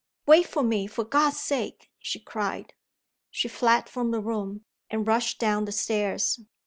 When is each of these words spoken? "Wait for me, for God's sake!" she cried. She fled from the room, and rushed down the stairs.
"Wait 0.25 0.47
for 0.47 0.63
me, 0.63 0.87
for 0.87 1.03
God's 1.03 1.39
sake!" 1.39 1.91
she 1.99 2.19
cried. 2.19 2.73
She 3.29 3.47
fled 3.47 3.87
from 3.87 4.09
the 4.09 4.19
room, 4.19 4.65
and 4.89 5.05
rushed 5.05 5.37
down 5.37 5.65
the 5.65 5.71
stairs. 5.71 6.39